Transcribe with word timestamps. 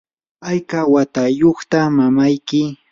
¿hayka 0.45 0.79
watayuqta 0.93 1.79
mamayki? 1.97 2.61